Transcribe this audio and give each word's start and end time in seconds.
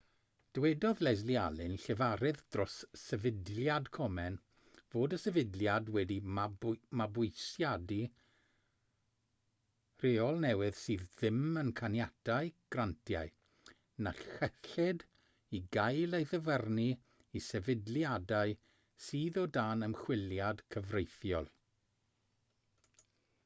dywedodd 0.57 1.01
leslie 1.05 1.35
aun 1.39 1.57
llefarydd 1.81 2.37
dros 2.53 2.77
sefydliad 3.01 3.89
komen 3.97 4.37
fod 4.93 5.13
y 5.17 5.19
sefydliad 5.23 5.91
wedi 5.97 6.15
mabwysiadu 7.01 7.99
rheol 10.05 10.41
newydd 10.47 10.79
sydd 10.85 11.05
ddim 11.21 11.45
yn 11.65 11.69
caniatáu 11.81 12.51
grantiau 12.77 13.71
na 14.07 14.15
chyllid 14.25 15.05
i 15.59 15.63
gael 15.79 16.19
ei 16.23 16.27
ddyfarnu 16.35 16.89
i 17.41 17.45
sefydliadau 17.51 18.59
sydd 19.09 19.41
o 19.45 19.47
dan 19.61 19.89
ymchwiliad 19.91 20.65
cyfreithiol 20.77 21.53